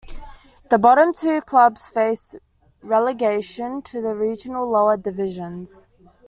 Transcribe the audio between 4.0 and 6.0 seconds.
the regional lower divisions.